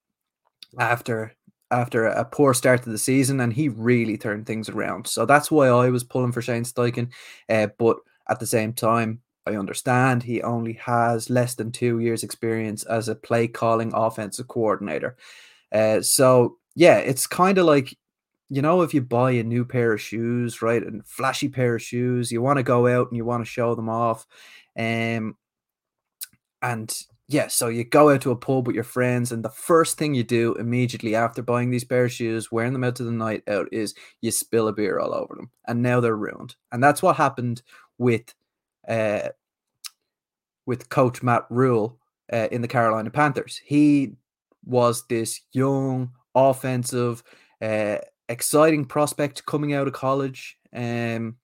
after 0.78 1.32
after 1.74 2.06
a 2.06 2.24
poor 2.24 2.54
start 2.54 2.82
to 2.82 2.90
the 2.90 2.98
season, 2.98 3.40
and 3.40 3.52
he 3.52 3.68
really 3.68 4.16
turned 4.16 4.46
things 4.46 4.68
around. 4.68 5.06
So 5.06 5.26
that's 5.26 5.50
why 5.50 5.68
I 5.68 5.90
was 5.90 6.04
pulling 6.04 6.32
for 6.32 6.42
Shane 6.42 6.64
Steichen. 6.64 7.10
Uh, 7.48 7.68
but 7.78 7.98
at 8.28 8.40
the 8.40 8.46
same 8.46 8.72
time, 8.72 9.20
I 9.46 9.56
understand 9.56 10.22
he 10.22 10.42
only 10.42 10.74
has 10.74 11.28
less 11.28 11.54
than 11.54 11.72
two 11.72 11.98
years' 11.98 12.22
experience 12.22 12.84
as 12.84 13.08
a 13.08 13.14
play 13.14 13.48
calling 13.48 13.92
offensive 13.94 14.48
coordinator. 14.48 15.16
Uh, 15.72 16.00
so 16.00 16.58
yeah, 16.74 16.98
it's 16.98 17.26
kind 17.26 17.58
of 17.58 17.66
like 17.66 17.96
you 18.50 18.62
know, 18.62 18.82
if 18.82 18.94
you 18.94 19.00
buy 19.00 19.32
a 19.32 19.42
new 19.42 19.64
pair 19.64 19.94
of 19.94 20.00
shoes, 20.00 20.62
right, 20.62 20.82
and 20.82 21.04
flashy 21.06 21.48
pair 21.48 21.76
of 21.76 21.82
shoes, 21.82 22.30
you 22.30 22.42
want 22.42 22.58
to 22.58 22.62
go 22.62 22.86
out 22.86 23.08
and 23.08 23.16
you 23.16 23.24
want 23.24 23.44
to 23.44 23.50
show 23.50 23.74
them 23.74 23.88
off, 23.88 24.26
um, 24.78 25.36
and 26.62 26.94
yeah, 27.26 27.46
so 27.48 27.68
you 27.68 27.84
go 27.84 28.10
out 28.10 28.20
to 28.22 28.30
a 28.32 28.36
pub 28.36 28.66
with 28.66 28.74
your 28.74 28.84
friends, 28.84 29.32
and 29.32 29.42
the 29.42 29.48
first 29.48 29.96
thing 29.96 30.14
you 30.14 30.22
do 30.24 30.54
immediately 30.54 31.14
after 31.14 31.42
buying 31.42 31.70
these 31.70 31.84
pair 31.84 32.04
of 32.04 32.12
shoes, 32.12 32.52
wearing 32.52 32.74
them 32.74 32.84
out 32.84 32.96
to 32.96 33.04
the 33.04 33.10
night 33.10 33.42
out, 33.48 33.66
is 33.72 33.94
you 34.20 34.30
spill 34.30 34.68
a 34.68 34.72
beer 34.72 34.98
all 34.98 35.14
over 35.14 35.34
them, 35.34 35.50
and 35.66 35.82
now 35.82 36.00
they're 36.00 36.16
ruined. 36.16 36.54
And 36.70 36.82
that's 36.82 37.02
what 37.02 37.16
happened 37.16 37.62
with, 37.96 38.34
uh, 38.86 39.30
with 40.66 40.90
Coach 40.90 41.22
Matt 41.22 41.46
Rhule 41.48 41.98
uh, 42.32 42.48
in 42.52 42.60
the 42.60 42.68
Carolina 42.68 43.10
Panthers. 43.10 43.60
He 43.64 44.12
was 44.66 45.06
this 45.06 45.40
young, 45.52 46.10
offensive, 46.34 47.22
uh, 47.62 47.98
exciting 48.28 48.84
prospect 48.84 49.46
coming 49.46 49.72
out 49.72 49.86
of 49.86 49.94
college, 49.94 50.58
um, 50.74 51.36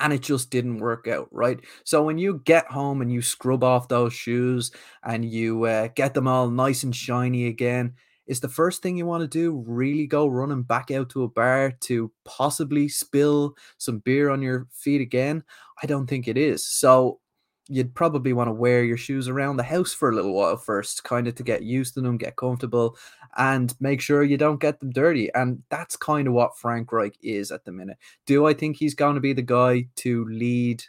and 0.00 0.12
it 0.12 0.22
just 0.22 0.50
didn't 0.50 0.78
work 0.78 1.08
out, 1.08 1.28
right? 1.32 1.58
So 1.84 2.02
when 2.04 2.18
you 2.18 2.40
get 2.44 2.66
home 2.70 3.00
and 3.00 3.10
you 3.10 3.22
scrub 3.22 3.64
off 3.64 3.88
those 3.88 4.12
shoes 4.12 4.70
and 5.02 5.24
you 5.24 5.64
uh, 5.64 5.88
get 5.94 6.14
them 6.14 6.28
all 6.28 6.50
nice 6.50 6.82
and 6.82 6.94
shiny 6.94 7.46
again, 7.46 7.94
is 8.26 8.40
the 8.40 8.48
first 8.48 8.82
thing 8.82 8.96
you 8.96 9.06
want 9.06 9.22
to 9.22 9.28
do 9.28 9.64
really 9.66 10.06
go 10.06 10.26
running 10.26 10.62
back 10.64 10.90
out 10.90 11.08
to 11.10 11.22
a 11.22 11.28
bar 11.28 11.72
to 11.82 12.10
possibly 12.24 12.88
spill 12.88 13.54
some 13.78 13.98
beer 14.00 14.30
on 14.30 14.42
your 14.42 14.66
feet 14.72 15.00
again? 15.00 15.44
I 15.82 15.86
don't 15.86 16.06
think 16.08 16.26
it 16.28 16.36
is. 16.36 16.66
So 16.66 17.20
you'd 17.68 17.94
probably 17.94 18.32
want 18.32 18.48
to 18.48 18.52
wear 18.52 18.84
your 18.84 18.96
shoes 18.96 19.28
around 19.28 19.56
the 19.56 19.62
house 19.62 19.92
for 19.92 20.10
a 20.10 20.14
little 20.14 20.34
while 20.34 20.56
first, 20.56 21.04
kind 21.04 21.26
of 21.26 21.34
to 21.34 21.42
get 21.42 21.62
used 21.62 21.94
to 21.94 22.00
them, 22.00 22.16
get 22.16 22.36
comfortable, 22.36 22.96
and 23.36 23.74
make 23.80 24.00
sure 24.00 24.22
you 24.22 24.36
don't 24.36 24.60
get 24.60 24.80
them 24.80 24.90
dirty. 24.90 25.32
And 25.34 25.62
that's 25.68 25.96
kind 25.96 26.28
of 26.28 26.34
what 26.34 26.58
Frank 26.58 26.92
Reich 26.92 27.16
is 27.22 27.50
at 27.50 27.64
the 27.64 27.72
minute. 27.72 27.98
Do 28.26 28.46
I 28.46 28.54
think 28.54 28.76
he's 28.76 28.94
going 28.94 29.14
to 29.14 29.20
be 29.20 29.32
the 29.32 29.42
guy 29.42 29.88
to 29.96 30.24
lead 30.26 30.84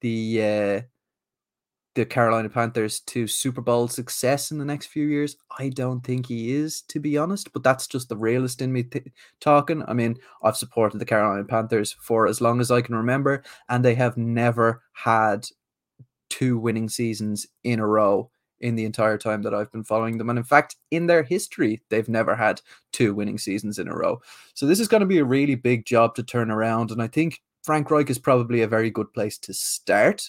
the 0.00 0.42
uh, 0.42 0.80
the 1.94 2.04
Carolina 2.04 2.48
Panthers 2.48 3.00
to 3.00 3.28
Super 3.28 3.60
Bowl 3.60 3.86
success 3.86 4.50
in 4.50 4.58
the 4.58 4.64
next 4.64 4.86
few 4.86 5.06
years? 5.06 5.36
I 5.58 5.68
don't 5.68 6.00
think 6.00 6.26
he 6.26 6.52
is, 6.52 6.82
to 6.88 6.98
be 6.98 7.18
honest. 7.18 7.52
But 7.52 7.62
that's 7.62 7.86
just 7.86 8.08
the 8.08 8.16
realist 8.16 8.62
in 8.62 8.72
me 8.72 8.86
talking. 9.40 9.84
I 9.86 9.92
mean, 9.92 10.16
I've 10.42 10.56
supported 10.56 10.98
the 10.98 11.04
Carolina 11.04 11.44
Panthers 11.44 11.94
for 12.00 12.26
as 12.26 12.40
long 12.40 12.60
as 12.60 12.70
I 12.70 12.80
can 12.80 12.96
remember, 12.96 13.44
and 13.68 13.84
they 13.84 13.94
have 13.94 14.16
never 14.16 14.82
had 14.92 15.46
two 16.34 16.58
winning 16.58 16.88
seasons 16.88 17.46
in 17.62 17.78
a 17.78 17.86
row 17.86 18.28
in 18.58 18.74
the 18.74 18.84
entire 18.84 19.16
time 19.16 19.42
that 19.42 19.54
I've 19.54 19.70
been 19.70 19.84
following 19.84 20.18
them. 20.18 20.30
And 20.30 20.38
in 20.38 20.44
fact, 20.44 20.74
in 20.90 21.06
their 21.06 21.22
history, 21.22 21.80
they've 21.90 22.08
never 22.08 22.34
had 22.34 22.60
two 22.92 23.14
winning 23.14 23.38
seasons 23.38 23.78
in 23.78 23.86
a 23.86 23.94
row. 23.94 24.20
So 24.54 24.66
this 24.66 24.80
is 24.80 24.88
going 24.88 25.02
to 25.02 25.06
be 25.06 25.18
a 25.18 25.24
really 25.24 25.54
big 25.54 25.86
job 25.86 26.16
to 26.16 26.24
turn 26.24 26.50
around. 26.50 26.90
And 26.90 27.00
I 27.00 27.06
think 27.06 27.40
Frank 27.62 27.88
Reich 27.88 28.10
is 28.10 28.18
probably 28.18 28.62
a 28.62 28.68
very 28.68 28.90
good 28.90 29.12
place 29.12 29.38
to 29.38 29.54
start. 29.54 30.28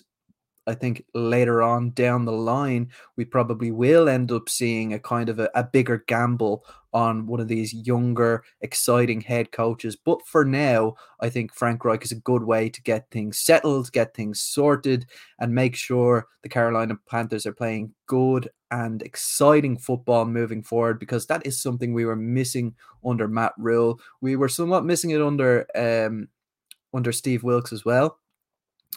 I 0.67 0.74
think 0.74 1.03
later 1.13 1.62
on 1.62 1.91
down 1.91 2.25
the 2.25 2.31
line, 2.31 2.89
we 3.17 3.25
probably 3.25 3.72
will 3.72 4.10
end 4.10 4.31
up 4.31 4.50
seeing 4.50 4.93
a 4.93 5.00
kind 5.00 5.29
of 5.29 5.39
a, 5.39 5.50
a, 5.53 5.63
bigger 5.63 6.03
gamble 6.07 6.65
on 6.93 7.27
one 7.27 7.39
of 7.39 7.48
these 7.48 7.74
younger, 7.74 8.43
exciting 8.62 9.22
head 9.22 9.51
coaches. 9.51 9.95
But 9.95 10.25
for 10.25 10.43
now, 10.43 10.95
I 11.19 11.29
think 11.29 11.53
Frank 11.53 11.86
Reich 11.86 12.03
is 12.03 12.12
a 12.12 12.15
good 12.15 12.43
way 12.43 12.69
to 12.69 12.81
get 12.81 13.12
things 13.12 13.38
settled, 13.38 13.91
get 13.91 14.15
things 14.15 14.41
sorted, 14.41 15.05
and 15.39 15.53
make 15.53 15.75
sure 15.75 16.27
the 16.41 16.50
Carolina 16.50 16.95
Panthers 17.07 17.45
are 17.45 17.53
playing 17.53 17.93
good 18.07 18.50
and 18.72 19.01
exciting 19.03 19.77
football 19.77 20.25
moving 20.25 20.63
forward 20.63 21.00
because 21.00 21.27
that 21.27 21.45
is 21.45 21.62
something 21.62 21.93
we 21.93 22.05
were 22.05 22.15
missing 22.15 22.74
under 23.05 23.27
Matt 23.27 23.53
Rhule. 23.57 24.00
We 24.22 24.36
were 24.36 24.50
somewhat 24.50 24.86
missing 24.86 25.12
it 25.12 25.22
under 25.22 25.67
um, 25.75 26.29
under 26.93 27.12
Steve 27.12 27.43
Wilks 27.43 27.74
as 27.74 27.86
well 27.86 28.17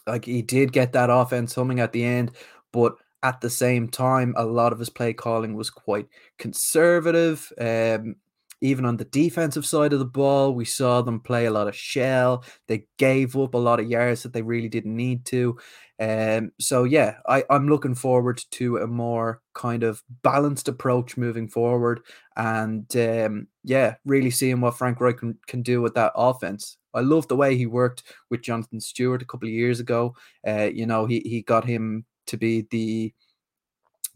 like 0.07 0.25
he 0.25 0.43
did 0.43 0.73
get 0.73 0.93
that 0.93 1.11
offense 1.11 1.55
humming 1.55 1.81
at 1.81 1.93
the 1.93 2.05
end, 2.05 2.33
but 2.73 2.97
at 3.23 3.41
the 3.41 3.51
same 3.51 3.89
time, 3.89 4.35
a 4.37 4.45
lot 4.45 4.73
of 4.73 4.79
his 4.79 4.91
play 4.91 5.13
calling 5.13 5.55
was 5.55 5.71
quite 5.71 6.07
conservative. 6.39 7.53
Um, 7.61 8.17
even 8.61 8.85
on 8.85 8.97
the 8.97 9.05
defensive 9.05 9.65
side 9.65 9.93
of 9.93 9.99
the 9.99 10.05
ball, 10.05 10.55
we 10.55 10.65
saw 10.65 11.01
them 11.03 11.21
play 11.21 11.47
a 11.47 11.51
lot 11.51 11.69
of 11.69 11.77
shell. 11.77 12.45
They 12.67 12.87
gave 12.97 13.37
up 13.37 13.55
a 13.55 13.59
lot 13.59 13.81
of 13.81 13.89
yards 13.89 14.23
that 14.23 14.33
they 14.33 14.43
really 14.43 14.69
didn't 14.69 14.97
need 14.97 15.25
to. 15.27 15.59
Um, 16.01 16.53
so 16.61 16.85
yeah, 16.85 17.17
I, 17.27 17.45
I'm 17.51 17.69
looking 17.69 17.95
forward 17.95 18.41
to 18.53 18.79
a 18.79 18.87
more 18.87 19.41
kind 19.55 19.83
of 19.83 20.03
balanced 20.23 20.69
approach 20.69 21.17
moving 21.17 21.49
forward, 21.49 22.01
and 22.37 22.87
um, 22.97 23.49
yeah, 23.65 23.97
really 24.05 24.31
seeing 24.31 24.61
what 24.61 24.79
Frank 24.79 25.01
Reich 25.01 25.19
can, 25.19 25.39
can 25.47 25.63
do 25.63 25.81
with 25.81 25.95
that 25.95 26.13
offense. 26.15 26.77
I 26.99 27.03
love 27.03 27.29
the 27.29 27.37
way 27.37 27.57
he 27.57 27.67
worked 27.67 28.03
with 28.31 28.43
Jonathan 28.43 28.81
Stewart 28.81 29.23
a 29.23 29.25
couple 29.25 29.49
of 29.49 29.55
years 29.55 29.81
ago. 29.81 30.15
Uh, 30.47 30.69
you 30.73 30.87
know, 30.87 31.07
he 31.07 31.21
he 31.21 31.43
got 31.43 31.65
him 31.65 32.05
to 32.27 32.37
be 32.37 32.67
the 32.71 33.15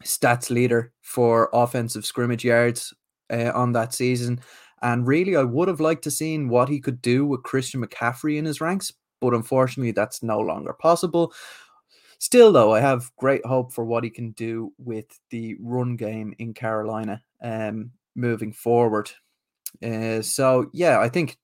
stats 0.05 0.51
leader 0.51 0.93
for 1.01 1.49
offensive 1.53 2.05
scrimmage 2.05 2.45
yards 2.45 2.93
uh, 3.33 3.53
on 3.55 3.73
that 3.73 3.95
season. 3.95 4.41
And 4.83 5.07
really, 5.07 5.37
I 5.37 5.45
would 5.45 5.69
have 5.69 5.81
liked 5.81 6.03
to 6.05 6.11
seen 6.11 6.49
what 6.49 6.69
he 6.69 6.81
could 6.81 7.01
do 7.01 7.25
with 7.25 7.45
Christian 7.45 7.85
McCaffrey 7.85 8.37
in 8.37 8.45
his 8.45 8.61
ranks, 8.61 8.93
but 9.21 9.33
unfortunately, 9.33 9.93
that's 9.93 10.23
no 10.23 10.41
longer 10.41 10.73
possible. 10.73 11.33
Still, 12.19 12.53
though, 12.53 12.75
I 12.75 12.81
have 12.81 13.11
great 13.17 13.45
hope 13.47 13.73
for 13.73 13.85
what 13.85 14.05
he 14.05 14.11
can 14.11 14.33
do 14.33 14.73
with 14.79 15.07
the 15.31 15.57
run 15.61 15.97
game 15.97 16.35
in 16.39 16.53
Carolina 16.55 17.23
um, 17.43 17.93
moving 18.15 18.53
forward. 18.53 19.11
Uh, 19.83 20.23
so, 20.23 20.69
yeah, 20.73 21.01
I 21.01 21.09
think 21.09 21.39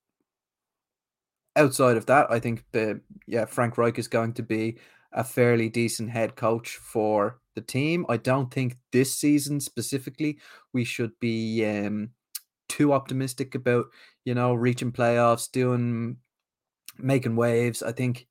outside 1.59 1.97
of 1.97 2.05
that, 2.07 2.31
I 2.31 2.39
think 2.39 2.63
the 2.71 3.01
yeah 3.27 3.45
Frank 3.45 3.77
Reich 3.77 3.99
is 3.99 4.07
going 4.07 4.33
to 4.33 4.43
be 4.43 4.77
a 5.11 5.23
fairly 5.23 5.69
decent 5.69 6.09
head 6.09 6.35
coach 6.35 6.77
for 6.77 7.39
the 7.55 7.61
team. 7.61 8.05
I 8.09 8.17
don't 8.17 8.51
think 8.51 8.77
this 8.91 9.13
season 9.13 9.59
specifically 9.59 10.39
we 10.73 10.83
should 10.83 11.11
be 11.19 11.65
um, 11.65 12.11
too 12.69 12.93
optimistic 12.93 13.55
about 13.55 13.85
you 14.25 14.33
know 14.33 14.53
reaching 14.53 14.91
playoffs, 14.91 15.51
doing 15.51 16.17
making 16.97 17.35
waves. 17.35 17.83
I 17.83 17.91
think 17.91 18.27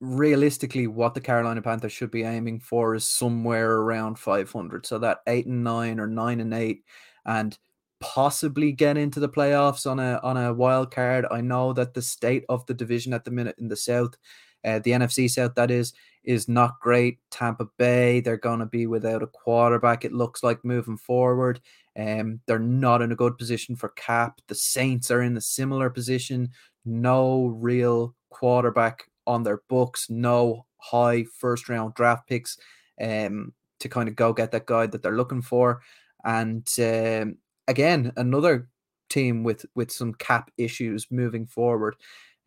realistically, 0.00 0.86
what 0.86 1.14
the 1.14 1.20
Carolina 1.20 1.62
Panthers 1.62 1.92
should 1.92 2.10
be 2.10 2.24
aiming 2.24 2.60
for 2.60 2.94
is 2.94 3.04
somewhere 3.04 3.72
around 3.72 4.18
500. 4.18 4.86
So 4.86 4.98
that 4.98 5.20
eight 5.26 5.46
and 5.46 5.62
nine 5.62 6.00
or 6.00 6.06
nine 6.06 6.40
and 6.40 6.52
eight, 6.54 6.84
and 7.24 7.56
possibly 8.00 8.72
get 8.72 8.96
into 8.96 9.20
the 9.20 9.28
playoffs 9.28 9.88
on 9.88 10.00
a 10.00 10.20
on 10.22 10.36
a 10.36 10.52
wild 10.52 10.90
card. 10.90 11.26
I 11.30 11.40
know 11.40 11.72
that 11.74 11.94
the 11.94 12.02
state 12.02 12.44
of 12.48 12.66
the 12.66 12.74
division 12.74 13.12
at 13.12 13.24
the 13.24 13.30
minute 13.30 13.56
in 13.58 13.68
the 13.68 13.76
South, 13.76 14.16
uh, 14.64 14.80
the 14.80 14.90
NFC 14.90 15.30
South, 15.30 15.54
that 15.54 15.70
is, 15.70 15.92
is 16.24 16.48
not 16.48 16.80
great. 16.80 17.18
Tampa 17.30 17.66
Bay, 17.78 18.20
they're 18.20 18.36
going 18.36 18.60
to 18.60 18.66
be 18.66 18.86
without 18.86 19.22
a 19.22 19.26
quarterback. 19.26 20.04
It 20.04 20.12
looks 20.12 20.42
like 20.42 20.64
moving 20.64 20.96
forward. 20.96 21.60
Um, 21.98 22.40
they're 22.46 22.58
not 22.58 23.02
in 23.02 23.12
a 23.12 23.16
good 23.16 23.38
position 23.38 23.76
for 23.76 23.90
cap. 23.90 24.40
The 24.48 24.54
Saints 24.54 25.10
are 25.10 25.22
in 25.22 25.36
a 25.36 25.40
similar 25.40 25.90
position. 25.90 26.50
No 26.84 27.46
real 27.46 28.14
quarterback 28.30 29.04
on 29.26 29.42
their 29.42 29.60
books, 29.68 30.08
no 30.08 30.66
high 30.78 31.24
first 31.38 31.68
round 31.68 31.94
draft 31.94 32.26
picks 32.26 32.56
um, 33.00 33.52
to 33.80 33.88
kind 33.88 34.08
of 34.08 34.16
go 34.16 34.32
get 34.32 34.52
that 34.52 34.66
guy 34.66 34.86
that 34.86 35.02
they're 35.02 35.16
looking 35.16 35.42
for. 35.42 35.82
And 36.24 36.66
um, 36.78 37.36
again, 37.70 38.12
another 38.16 38.68
team 39.08 39.44
with 39.44 39.66
with 39.74 39.90
some 39.90 40.14
cap 40.14 40.50
issues 40.58 41.06
moving 41.10 41.46
forward. 41.46 41.96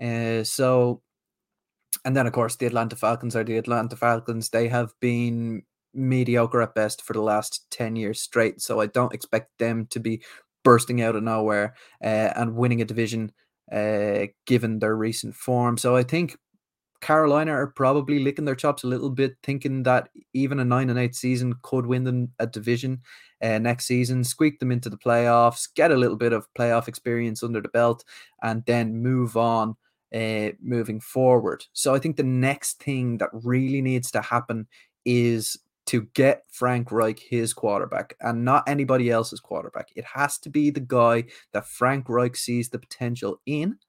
Uh, 0.01 0.43
so, 0.43 1.01
and 2.05 2.15
then 2.15 2.27
of 2.27 2.33
course 2.33 2.55
the 2.55 2.65
Atlanta 2.65 2.95
Falcons 2.95 3.35
are 3.35 3.43
the 3.43 3.57
Atlanta 3.57 3.95
Falcons. 3.95 4.49
They 4.49 4.67
have 4.67 4.91
been 4.99 5.63
mediocre 5.93 6.61
at 6.61 6.75
best 6.75 7.01
for 7.01 7.13
the 7.13 7.21
last 7.21 7.67
10 7.71 7.95
years 7.95 8.21
straight. 8.21 8.61
So 8.61 8.79
I 8.81 8.87
don't 8.87 9.13
expect 9.13 9.51
them 9.59 9.85
to 9.91 9.99
be 9.99 10.23
bursting 10.63 11.01
out 11.01 11.15
of 11.15 11.23
nowhere 11.23 11.75
uh, 12.03 12.33
and 12.35 12.55
winning 12.55 12.81
a 12.81 12.85
division 12.85 13.31
uh, 13.71 14.27
given 14.45 14.79
their 14.79 14.95
recent 14.95 15.35
form. 15.35 15.77
So 15.77 15.95
I 15.95 16.03
think 16.03 16.37
Carolina 17.03 17.51
are 17.51 17.67
probably 17.67 18.19
licking 18.19 18.45
their 18.45 18.55
chops 18.55 18.83
a 18.83 18.87
little 18.87 19.09
bit, 19.09 19.35
thinking 19.43 19.83
that 19.83 20.09
even 20.33 20.59
a 20.59 20.65
nine 20.65 20.89
and 20.89 20.97
eight 20.97 21.15
season 21.15 21.53
could 21.61 21.85
win 21.85 22.03
them 22.05 22.31
a 22.39 22.47
division 22.47 23.01
uh, 23.41 23.59
next 23.59 23.85
season, 23.85 24.23
squeak 24.23 24.59
them 24.59 24.71
into 24.71 24.89
the 24.89 24.97
playoffs, 24.97 25.67
get 25.75 25.91
a 25.91 25.97
little 25.97 26.15
bit 26.15 26.33
of 26.33 26.47
playoff 26.57 26.87
experience 26.87 27.43
under 27.43 27.61
the 27.61 27.67
belt, 27.69 28.03
and 28.41 28.63
then 28.65 29.01
move 29.01 29.37
on. 29.37 29.75
Uh, 30.15 30.51
moving 30.61 30.99
forward. 30.99 31.65
So 31.73 31.95
I 31.95 31.97
think 31.97 32.17
the 32.17 32.23
next 32.23 32.77
thing 32.77 33.17
that 33.17 33.29
really 33.31 33.81
needs 33.81 34.11
to 34.11 34.21
happen 34.21 34.67
is 35.05 35.57
to 35.87 36.03
get 36.13 36.43
Frank 36.51 36.91
Reich 36.91 37.19
his 37.19 37.51
quarterback 37.51 38.15
and 38.21 38.45
not 38.45 38.63
anybody 38.67 39.09
else's 39.09 39.39
quarterback. 39.39 39.87
It 39.95 40.05
has 40.05 40.37
to 40.39 40.51
be 40.51 40.69
the 40.69 40.79
guy 40.79 41.23
that 41.51 41.67
Frank 41.67 42.09
Reich 42.09 42.35
sees 42.35 42.69
the 42.69 42.77
potential 42.77 43.41
in 43.47 43.79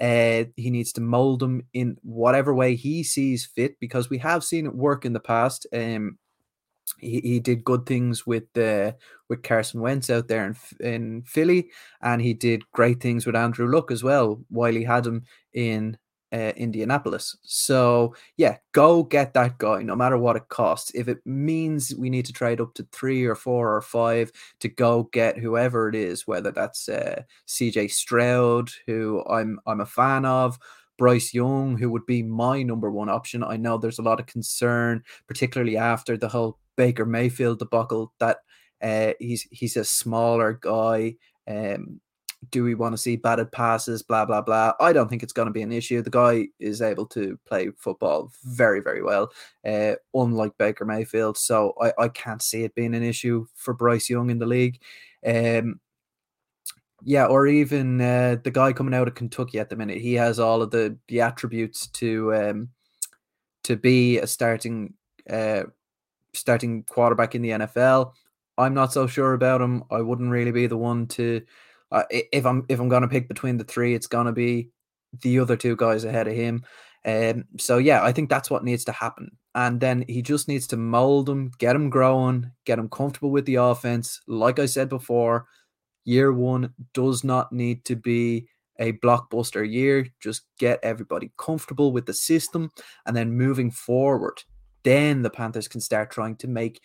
uh, 0.00 0.44
he 0.56 0.70
needs 0.70 0.92
to 0.92 1.00
mold 1.00 1.40
them 1.40 1.62
in 1.72 1.96
whatever 2.02 2.54
way 2.54 2.74
he 2.74 3.02
sees 3.02 3.46
fit 3.46 3.78
because 3.80 4.10
we 4.10 4.18
have 4.18 4.42
seen 4.44 4.66
it 4.66 4.74
work 4.74 5.04
in 5.04 5.12
the 5.12 5.20
past. 5.20 5.66
Um, 5.72 6.18
he, 6.98 7.20
he 7.20 7.40
did 7.40 7.64
good 7.64 7.86
things 7.86 8.26
with 8.26 8.56
uh, 8.56 8.92
with 9.28 9.42
Carson 9.42 9.80
Wentz 9.80 10.10
out 10.10 10.28
there 10.28 10.46
in 10.46 10.56
in 10.86 11.22
Philly, 11.22 11.70
and 12.02 12.20
he 12.20 12.34
did 12.34 12.70
great 12.72 13.00
things 13.00 13.26
with 13.26 13.36
Andrew 13.36 13.70
Luck 13.70 13.90
as 13.90 14.02
well 14.02 14.42
while 14.48 14.72
he 14.72 14.84
had 14.84 15.06
him 15.06 15.24
in 15.52 15.96
uh, 16.34 16.52
Indianapolis. 16.56 17.36
So 17.42 18.16
yeah, 18.36 18.56
go 18.72 19.04
get 19.04 19.34
that 19.34 19.58
guy, 19.58 19.82
no 19.82 19.94
matter 19.94 20.18
what 20.18 20.34
it 20.34 20.48
costs. 20.48 20.90
If 20.92 21.06
it 21.06 21.18
means 21.24 21.94
we 21.96 22.10
need 22.10 22.26
to 22.26 22.32
trade 22.32 22.60
up 22.60 22.74
to 22.74 22.86
three 22.90 23.24
or 23.24 23.36
four 23.36 23.76
or 23.76 23.80
five 23.80 24.32
to 24.58 24.68
go 24.68 25.04
get 25.12 25.38
whoever 25.38 25.88
it 25.88 25.94
is, 25.94 26.26
whether 26.26 26.50
that's 26.50 26.88
uh, 26.88 27.22
C.J. 27.46 27.88
Stroud, 27.88 28.70
who 28.86 29.24
I'm 29.30 29.60
I'm 29.66 29.80
a 29.80 29.86
fan 29.86 30.24
of. 30.24 30.58
Bryce 30.96 31.34
Young, 31.34 31.76
who 31.76 31.90
would 31.90 32.06
be 32.06 32.22
my 32.22 32.62
number 32.62 32.88
one 32.88 33.08
option. 33.08 33.42
I 33.42 33.56
know 33.56 33.78
there's 33.78 33.98
a 33.98 34.02
lot 34.02 34.20
of 34.20 34.26
concern, 34.26 35.02
particularly 35.26 35.76
after 35.76 36.16
the 36.16 36.28
whole 36.28 36.60
Baker 36.76 37.04
Mayfield 37.04 37.58
debacle, 37.58 38.12
that 38.20 38.38
uh, 38.80 39.14
he's 39.18 39.42
he's 39.50 39.76
a 39.76 39.84
smaller 39.84 40.52
guy. 40.52 41.16
Um, 41.48 42.00
do 42.50 42.64
we 42.64 42.74
want 42.74 42.92
to 42.92 42.98
see 42.98 43.16
batted 43.16 43.52
passes? 43.52 44.02
Blah 44.02 44.24
blah 44.24 44.40
blah. 44.40 44.72
I 44.80 44.92
don't 44.92 45.08
think 45.08 45.22
it's 45.22 45.32
going 45.32 45.46
to 45.46 45.52
be 45.52 45.62
an 45.62 45.72
issue. 45.72 46.02
The 46.02 46.10
guy 46.10 46.48
is 46.58 46.82
able 46.82 47.06
to 47.06 47.38
play 47.46 47.70
football 47.76 48.30
very 48.44 48.80
very 48.80 49.02
well, 49.02 49.30
uh, 49.66 49.94
unlike 50.14 50.56
Baker 50.58 50.84
Mayfield. 50.84 51.36
So 51.36 51.74
I, 51.80 51.92
I 51.98 52.08
can't 52.08 52.42
see 52.42 52.64
it 52.64 52.74
being 52.74 52.94
an 52.94 53.02
issue 53.02 53.46
for 53.54 53.74
Bryce 53.74 54.08
Young 54.10 54.30
in 54.30 54.38
the 54.38 54.46
league. 54.46 54.80
Um, 55.26 55.80
yeah, 57.02 57.26
or 57.26 57.46
even 57.46 58.00
uh, 58.00 58.36
the 58.42 58.50
guy 58.50 58.72
coming 58.72 58.94
out 58.94 59.08
of 59.08 59.14
Kentucky 59.14 59.58
at 59.58 59.68
the 59.68 59.76
minute. 59.76 59.98
He 59.98 60.14
has 60.14 60.40
all 60.40 60.62
of 60.62 60.70
the 60.70 60.96
the 61.08 61.20
attributes 61.20 61.86
to 61.88 62.34
um, 62.34 62.68
to 63.64 63.76
be 63.76 64.18
a 64.18 64.26
starting 64.26 64.94
uh, 65.28 65.64
starting 66.32 66.82
quarterback 66.84 67.34
in 67.34 67.42
the 67.42 67.50
NFL. 67.50 68.12
I'm 68.56 68.74
not 68.74 68.92
so 68.92 69.06
sure 69.06 69.34
about 69.34 69.60
him. 69.60 69.84
I 69.90 70.00
wouldn't 70.00 70.30
really 70.30 70.52
be 70.52 70.66
the 70.66 70.76
one 70.76 71.06
to 71.08 71.42
uh, 71.94 72.02
if 72.10 72.44
I'm 72.44 72.66
if 72.68 72.80
I'm 72.80 72.88
gonna 72.88 73.08
pick 73.08 73.28
between 73.28 73.56
the 73.56 73.64
three, 73.64 73.94
it's 73.94 74.08
gonna 74.08 74.32
be 74.32 74.68
the 75.22 75.38
other 75.38 75.56
two 75.56 75.76
guys 75.76 76.04
ahead 76.04 76.26
of 76.26 76.34
him. 76.34 76.64
Um, 77.04 77.44
so 77.58 77.78
yeah, 77.78 78.02
I 78.02 78.12
think 78.12 78.28
that's 78.28 78.50
what 78.50 78.64
needs 78.64 78.84
to 78.86 78.92
happen. 78.92 79.30
And 79.54 79.80
then 79.80 80.04
he 80.08 80.20
just 80.20 80.48
needs 80.48 80.66
to 80.68 80.76
mold 80.76 81.26
them, 81.26 81.52
get 81.58 81.74
them 81.74 81.90
growing, 81.90 82.50
get 82.64 82.76
them 82.76 82.88
comfortable 82.88 83.30
with 83.30 83.46
the 83.46 83.56
offense. 83.56 84.20
Like 84.26 84.58
I 84.58 84.66
said 84.66 84.88
before, 84.88 85.46
year 86.04 86.32
one 86.32 86.74
does 86.94 87.22
not 87.22 87.52
need 87.52 87.84
to 87.84 87.94
be 87.94 88.48
a 88.80 88.94
blockbuster 88.94 89.70
year. 89.70 90.08
Just 90.20 90.42
get 90.58 90.80
everybody 90.82 91.30
comfortable 91.38 91.92
with 91.92 92.06
the 92.06 92.14
system, 92.14 92.72
and 93.06 93.16
then 93.16 93.36
moving 93.36 93.70
forward, 93.70 94.42
then 94.82 95.22
the 95.22 95.30
Panthers 95.30 95.68
can 95.68 95.80
start 95.80 96.10
trying 96.10 96.34
to 96.36 96.48
make 96.48 96.80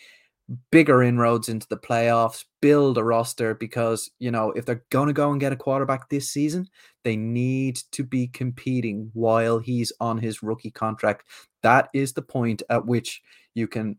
bigger 0.71 1.03
inroads 1.03 1.49
into 1.49 1.67
the 1.69 1.77
playoffs, 1.77 2.45
build 2.61 2.97
a 2.97 3.03
roster 3.03 3.53
because, 3.53 4.09
you 4.19 4.31
know, 4.31 4.51
if 4.51 4.65
they're 4.65 4.83
going 4.89 5.07
to 5.07 5.13
go 5.13 5.31
and 5.31 5.39
get 5.39 5.53
a 5.53 5.55
quarterback 5.57 6.09
this 6.09 6.29
season, 6.29 6.67
they 7.03 7.15
need 7.15 7.77
to 7.91 8.03
be 8.03 8.27
competing 8.27 9.11
while 9.13 9.59
he's 9.59 9.93
on 9.99 10.17
his 10.17 10.41
rookie 10.41 10.71
contract. 10.71 11.23
That 11.63 11.89
is 11.93 12.13
the 12.13 12.21
point 12.21 12.63
at 12.69 12.85
which 12.85 13.21
you 13.53 13.67
can 13.67 13.97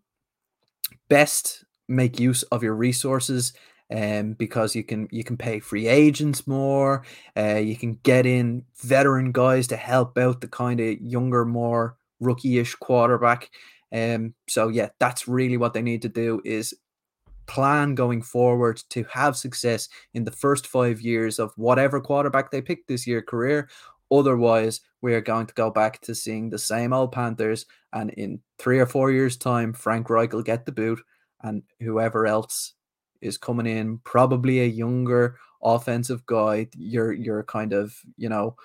best 1.09 1.65
make 1.89 2.21
use 2.21 2.43
of 2.45 2.63
your 2.63 2.75
resources 2.75 3.53
um, 3.93 4.35
because 4.35 4.77
you 4.77 4.85
can 4.85 5.09
you 5.11 5.25
can 5.25 5.37
pay 5.37 5.59
free 5.59 5.89
agents 5.89 6.47
more, 6.47 7.05
uh, 7.37 7.57
you 7.57 7.77
can 7.77 7.99
get 8.05 8.25
in 8.25 8.65
veteran 8.83 9.33
guys 9.33 9.67
to 9.69 9.77
help 9.77 10.17
out 10.17 10.41
the 10.41 10.49
kind 10.49 10.81
of 10.81 11.01
younger, 11.01 11.45
more 11.45 11.97
rookie-ish 12.21 12.75
quarterback. 12.77 13.51
Um, 13.93 14.35
so 14.49 14.69
yeah, 14.69 14.91
that's 14.99 15.29
really 15.29 15.57
what 15.57 15.75
they 15.75 15.83
need 15.83 16.03
to 16.03 16.09
do 16.09 16.41
is 16.45 16.75
plan 17.47 17.97
going 17.97 18.23
forward 18.23 18.81
to 18.91 19.05
have 19.13 19.37
success 19.37 19.89
in 20.15 20.23
the 20.25 20.31
first 20.31 20.69
five 20.69 21.01
years 21.01 21.41
of 21.41 21.53
whatever 21.57 22.01
quarterback 22.01 22.51
they 22.51 22.63
pick 22.63 22.87
this 22.87 23.07
year 23.07 23.21
career. 23.21 23.69
Otherwise, 24.13 24.81
we 25.03 25.15
are 25.15 25.21
going 25.21 25.47
to 25.47 25.55
go 25.55 25.71
back 25.71 26.01
to 26.03 26.15
seeing 26.15 26.51
the 26.51 26.59
same 26.59 26.93
old 26.93 27.13
Panthers, 27.13 27.67
and 27.93 28.11
in 28.11 28.41
three 28.59 28.79
or 28.79 28.87
four 28.87 29.11
years' 29.11 29.37
time, 29.37 29.73
Frank 29.73 30.11
Reich 30.11 30.33
will 30.33 30.43
get 30.43 30.67
the 30.67 30.73
boot, 30.73 31.01
and 31.43 31.63
whoever 31.81 32.27
else 32.27 32.75
is 33.21 33.39
coming 33.39 33.67
in, 33.67 33.99
probably 33.99 34.61
a 34.61 34.67
younger 34.67 35.37
offensive 35.63 36.25
guy. 36.27 36.69
You're 36.77 37.13
you're 37.13 37.45
kind 37.45 37.73
of 37.73 37.95
you 38.17 38.29
know, 38.29 38.57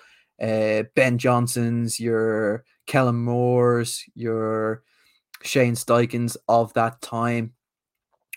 uh, 0.41 0.83
Ben 0.95 1.17
Johnson's, 1.17 1.99
your 1.99 2.63
Kellen 2.87 3.23
Moore's, 3.23 4.03
your 4.15 4.83
Shane 5.45 5.75
Steichen's 5.75 6.37
of 6.47 6.73
that 6.73 7.01
time 7.01 7.53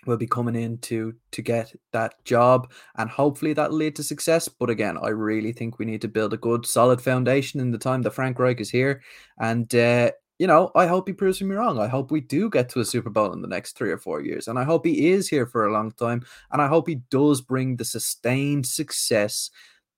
will 0.05 0.17
be 0.17 0.27
coming 0.27 0.55
in 0.55 0.77
to 0.77 1.13
to 1.31 1.41
get 1.41 1.73
that 1.91 2.23
job 2.23 2.71
and 2.97 3.09
hopefully 3.09 3.53
that'll 3.53 3.75
lead 3.75 3.95
to 3.97 4.03
success. 4.03 4.47
But 4.47 4.69
again 4.69 4.97
i 5.01 5.09
really 5.09 5.51
think 5.51 5.77
we 5.77 5.85
need 5.85 6.01
to 6.01 6.07
build 6.07 6.33
a 6.33 6.37
good 6.37 6.65
solid 6.65 7.01
foundation 7.01 7.59
in 7.59 7.71
the 7.71 7.77
time 7.77 8.01
that 8.03 8.13
frank 8.13 8.39
reich 8.39 8.61
is 8.61 8.69
here. 8.69 9.01
And 9.39 9.73
uh, 9.75 10.11
you 10.37 10.47
know 10.47 10.71
i 10.75 10.87
hope 10.87 11.07
he 11.07 11.13
proves 11.13 11.41
me 11.41 11.55
wrong. 11.55 11.79
I 11.79 11.87
hope 11.87 12.11
we 12.11 12.21
do 12.21 12.49
get 12.49 12.69
to 12.69 12.79
a 12.79 12.85
super 12.85 13.09
bowl 13.09 13.33
in 13.33 13.41
the 13.41 13.47
next 13.47 13.77
three 13.77 13.91
or 13.91 13.97
four 13.97 14.21
years. 14.21 14.47
And 14.47 14.57
i 14.57 14.63
hope 14.63 14.85
he 14.85 15.11
is 15.11 15.27
here 15.27 15.45
for 15.45 15.65
a 15.65 15.73
long 15.73 15.91
time. 15.91 16.23
And 16.51 16.61
i 16.61 16.67
hope 16.67 16.87
he 16.87 16.95
does 17.09 17.41
bring 17.41 17.75
the 17.75 17.85
sustained 17.85 18.65
success 18.65 19.49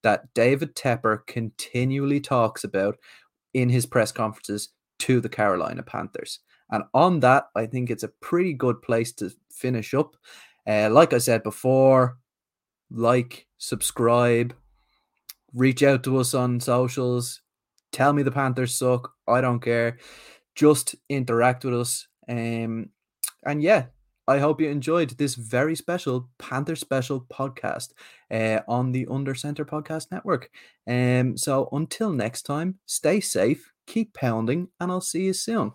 that 0.02 0.34
david 0.34 0.74
tepper 0.74 1.24
continually 1.26 2.20
talks 2.20 2.64
about 2.64 2.98
in 3.54 3.68
his 3.68 3.86
press 3.86 4.10
conferences 4.10 4.70
to 5.02 5.20
the 5.20 5.28
carolina 5.28 5.82
panthers 5.82 6.40
and 6.72 6.84
on 6.94 7.20
that, 7.20 7.48
I 7.54 7.66
think 7.66 7.90
it's 7.90 8.02
a 8.02 8.08
pretty 8.08 8.54
good 8.54 8.80
place 8.80 9.12
to 9.14 9.30
finish 9.52 9.92
up. 9.92 10.16
Uh, 10.66 10.88
like 10.90 11.12
I 11.12 11.18
said 11.18 11.42
before, 11.42 12.16
like, 12.90 13.46
subscribe, 13.58 14.54
reach 15.54 15.82
out 15.82 16.02
to 16.04 16.16
us 16.16 16.32
on 16.32 16.60
socials, 16.60 17.42
tell 17.92 18.14
me 18.14 18.22
the 18.22 18.32
Panthers 18.32 18.74
suck. 18.74 19.12
I 19.28 19.42
don't 19.42 19.60
care. 19.60 19.98
Just 20.54 20.94
interact 21.10 21.64
with 21.64 21.74
us. 21.74 22.08
Um, 22.26 22.88
and 23.44 23.62
yeah, 23.62 23.86
I 24.26 24.38
hope 24.38 24.60
you 24.60 24.70
enjoyed 24.70 25.10
this 25.10 25.34
very 25.34 25.76
special 25.76 26.30
Panther 26.38 26.76
special 26.76 27.26
podcast 27.30 27.90
uh, 28.30 28.60
on 28.66 28.92
the 28.92 29.06
Under 29.10 29.34
Center 29.34 29.66
Podcast 29.66 30.06
Network. 30.10 30.48
Um, 30.88 31.36
so 31.36 31.68
until 31.72 32.12
next 32.12 32.42
time, 32.42 32.78
stay 32.86 33.20
safe, 33.20 33.71
keep 33.86 34.14
pounding, 34.14 34.68
and 34.80 34.90
I'll 34.90 35.00
see 35.00 35.24
you 35.24 35.32
soon. 35.32 35.72